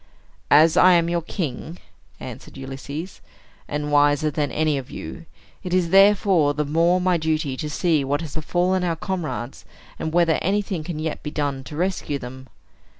"As 0.49 0.77
I 0.77 0.93
am 0.93 1.09
your 1.09 1.21
king," 1.21 1.77
answered 2.19 2.57
Ulysses, 2.57 3.21
"and 3.67 3.91
wiser 3.91 4.31
than 4.31 4.51
any 4.51 4.79
of 4.79 4.89
you, 4.89 5.27
it 5.61 5.75
is 5.75 5.91
therefore 5.91 6.55
the 6.55 6.65
more 6.65 6.99
my 6.99 7.17
duty 7.17 7.55
to 7.57 7.69
see 7.69 8.03
what 8.03 8.21
has 8.21 8.33
befallen 8.33 8.83
our 8.83 8.95
comrades, 8.95 9.63
and 9.99 10.11
whether 10.11 10.39
anything 10.41 10.83
can 10.83 10.97
yet 10.97 11.21
be 11.21 11.29
done 11.29 11.63
to 11.65 11.75
rescue 11.75 12.17
them. 12.17 12.47